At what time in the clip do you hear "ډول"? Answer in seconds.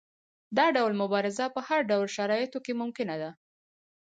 0.75-0.93, 1.91-2.07